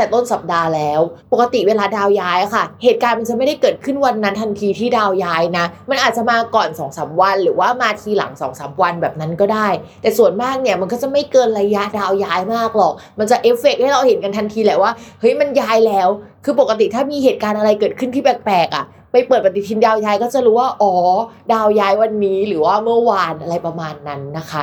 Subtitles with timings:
[0.00, 1.00] แต่ต้นสัปดาห์แล้ว
[1.32, 9.68] ปกติเวลาดาวย้ายค่ะ เหตุการณ์มันจะไม่ได้เกิดขึ้นวันนั้นทันทีที่ดาวย้ายนะ มันอาจจะมาก่อน2อสวัน หรือว่ามาทีหลัง2อสวันแบบนั้นก็ได้
[10.02, 14.90] แต่ส่วนมากเนี่ยมันก็จะไม่เกินระยะดาวย้ายมากหรอก มันจะเอฟเฟกให้เราเห็นกันทันทีแหละว่า
[15.20, 16.08] เฮ้ยมันย้ายแล้ว
[16.44, 20.92] คือปกติถ้ามีเหตุการณ์อะไรเกิดขึ้นที่แปลกๆอะไปเปิดปฏิทินดาวย้ายก็จะรู้ว่าอ๋อ
[21.52, 24.62] ดาวย้ายวันนี้หรือว่าเมื่อวานอะไรประมาณนั้นนะคะ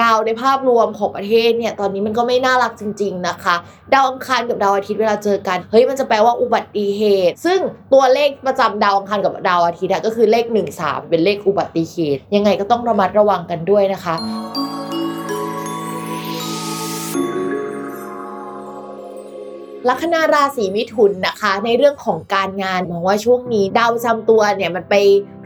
[0.00, 3.56] ดาวในภาพรวมของประเทศเนี่ยตอนนี้มันก็ไม่น่ารักจริง ๆนะคะ
[3.94, 7.58] ดาวอังคารกับดาวอาทิตย์เวลาเจอกันเฮ้ยมันจะแปลว่าอุบัติเหตุ ซึ่ง
[7.92, 14.14] ตัวเลขประจำดาวอังคารกับดาวอาทิตย์ก็คือเลข 1 3 เป็นเลขอุบัติเหตุ ยังไงก็ต้องระมัดระวังกันด้วยนะคะ
[19.88, 24.94] ลัคนาราศีมิถุนนะคะ ในเรื่องของการงานมองว่าช่วงนี้ดาวประจำตัวเนี่ยมันไป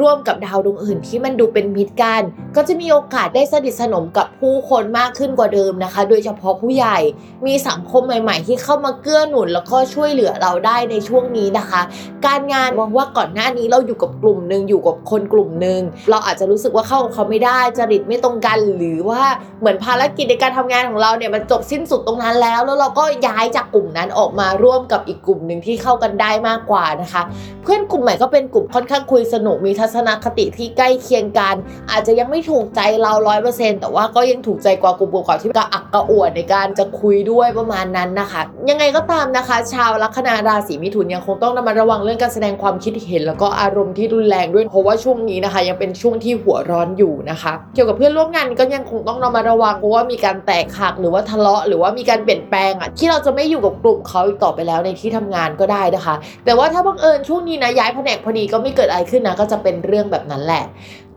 [0.00, 2.22] ร่วมกับดาวดวงอื่นที่มันดูเป็นมิตรกัน
[2.56, 6.98] ก็จะมีโอกาสได้สนิทสนมกับผู้คนมากขึ้นกว่าเดิมนะคะ โดยเฉพาะผู้ใหญ่
[7.46, 11.80] มีสังคมใหม่ ๆ ที่เข้ามาเกื้อหนุนแล้วก็ช่วยเหลือเราได้ในช่วงนี้นะคะ
[12.26, 19.22] การงานมองว่าก่อนหน้านี้เราอยู่กับกลุ่มหนึ่งอยู่กับคนกลุ่มหนึ่งเราอาจจะรู้สึกว่าเข้ากับเขาไม่ได้จริตไม่ตรงกัน หรือว่า
[19.60, 27.22] เหมือนภารกิจในการทำงานของเราเนี่ยมันจบสิ้นสุดตรงนั้นแล้ว แล้วเราก็ย้ายจากกลุ่มนั้นออกมาร่วมกับอีกกลุ่มหนึ่งที่เข้ากันได้มากกว่านะคะ
[27.62, 31.54] เพื่อนกลุ่มใหม่ก็เป็นกลุ่มค่อนข้างคุยสนุกมีทัศนคติที่ใกล้เคียงกัน
[31.90, 38.40] อาจจะยังไม่ถูกใจเราร้อยเปอร์เซ็นต์แต่ว่าก็ยังถูกใจกว่ากลุ่มเก่าที่กระอักกระอ่วนในการจะคุยด้วยประมาณนั้นนะคะ
[38.70, 56.14] ยังไงก็ตามนะคะ ชาวลัคนาราศีมิถุนยังคงต้องระมัดระวังเรื่องการแสดงความคิดเห็น แล้วก็อารมณ์ที่รุนแรงด้วยเพราะว่าช่วงนี้นะคะ ยังเป็นช่วงที่หัวร้อนอยู่นะคะ เกี่ยวกับเพื่อนร่วมงานก็ยังคงต้องระมัดระวังเพราะว่ามีการแตกหักหรือว่าทะเลาะ หรือว่ามีการเปลี่ยนแปลงอะที่เราจะไม่อยู่กับกลุ่มเขาอีกต่อไปแล้วในที่ทำงานก็ได้นะคะ
[56.44, 60.64] แต่ว่าถ้าบังเอิญช่วงนี้นะย้ายแผนกพอดีก็ไม่เกิดอะไรขึ้นนะก็จะเป็นเรื่องแบบนั้นแหละ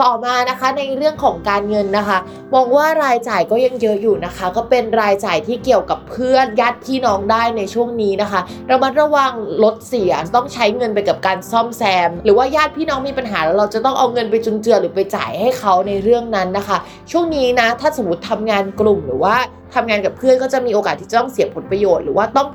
[0.03, 2.17] ต่อมานะคะในเรื่องของการเงินนะคะ
[2.53, 8.41] มองว่ารายจ่ายก็ยังเยอะอยู่นะคะ ก็เป็นรายจ่ายที่เกี่ยวกับเพื่อนญาติพี่น้องได้ในช่วงนี้นะคะ
[8.71, 9.31] ระมัดระวัง
[9.63, 16.77] ลดเสียต้องใช้เงินไปกับการซ่อมแซม หรือว่าญาติพี่น้องมีปัญหาแล้วเราจะต้องเอาเงินไปจุนเจือหรือไปจ่ายให้เขาในเรื่องนั้นนะคะ
[17.11, 19.35] ช่วงนี้นะถ้าสมมติทำงานกลุ่มหรือว่า
[19.75, 22.47] ทำงานกับเพื่อนก็จะมีโอกาสที่จะต้องเสียผลประโยชน์ หรือว่าต้อง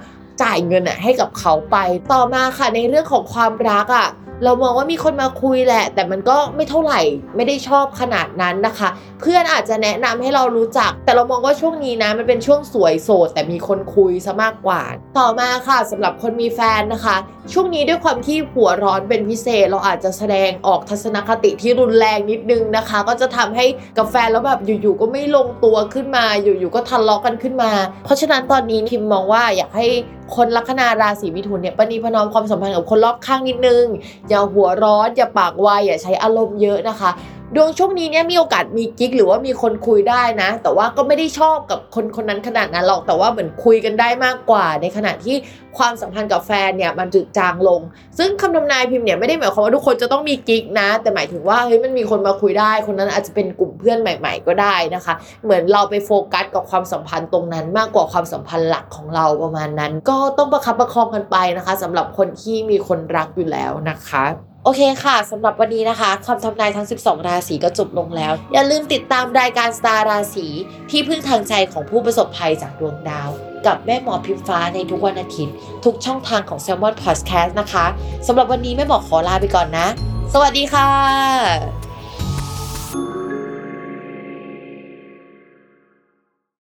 [0.42, 1.76] จ่ายเงินอะให้กับเขาไป
[2.12, 4.08] ต่อมาค่ะในเรื่องของความรักอะ
[4.44, 7.00] เรามองว่ามีคนมาคุยแหละ แต่มันก็ไม่เท่าไหร่
[7.36, 8.88] ไม่ได้ชอบขนาดนั้นนะคะ
[9.20, 14.82] เพื่อนอาจจะแนะนำให้เรารู้จัก แต่เรามองว่าช่วงนี้นะมันเป็นช่วงสวยโสด แต่มีคนคุยซะมากกว่า
[15.18, 17.16] ต่อมาค่ะสำหรับคนมีแฟนนะคะ
[17.52, 23.66] ช่วงนี้ด้วยความที่หัวร้อนเป็นพิเศษ เราอาจจะแสดงออกทัศนคติที่รุนแรงนิดนึงนะคะ ก็จะทำให้
[23.98, 27.72] กับแฟนแล้วแบบอยู่ๆก็ไม่ลงตัวขึ้นมา อยู่ๆก็ทะเลาะกันขึ้นมา
[28.04, 29.86] เพราะฉะนั้นตอนนี้พิมมองว่าอยากให้
[30.36, 33.84] คนลัคนาราศีมิถุนเนี่ยปณีพนอมความสัมพันธ์กับคนรอบข้างนิดนึง
[34.28, 37.10] อย่าหัวร้อน อย่าปากไวอย่าใช้อารมณ์เยอะนะคะ
[37.56, 45.36] ดวงช่วงนี้เนี่ยมีโอกาสมีกิ๊กหรือว่ามีคนคุยได้นะ แต่ว่าก็ไม่ได้ชอบกับคนคนนั้นขนาดนั้นหรอกแต่ว่าเหมือนคุยกันได้มากกว่า ในขณะที่
[45.78, 47.80] ความสัมพันธ์กับแฟนเนี่ยมันจืดจางลง
[48.18, 70.46] ซึ่งคำทำนายพิมพ์เนี่ยไม่ได้หมายความว่าทุกคนจะต้องมีกิ๊กนะ แต่หมายถึงว่าเฮ้ยมันมีคนมาคุยได้ คนนั้นอาจจะเป็นกลุ่มเพื่อนใหม่ ๆ ก็ได้นะคะ เหมือนเราไปโฟกัสกับความสัมพันธ์ตรงนั้น มากกว่าความสัมพันธ์หลักของเราประมาณนั้น ก็ต้องประคับประคองกันไปนะคะสำหรับคนที่มีคนรักอยู่แล้วนะคะ โอเคค่ะสำหรับวันนี้นะคะคำทำนายทั้ง 12 ราศีก็จบลงแล้ว อย่าลืมติดตามรายการสตาร์ราศี
[70.90, 73.30] ที่พึ่งทางใจของผู้ประสบภัยจากดวงดาว
[73.66, 75.54] กับแม่หมอพิมฟ้าในทุกวันอาทิตย์
[75.84, 77.86] ทุกช่องทางของ s ซ l m o n Podcast นะคะ
[78.26, 79.86] สำหรับวันนี้แม่หมอขอลาไปก่อนนะ
[80.32, 81.81] สวัสดีค่ะ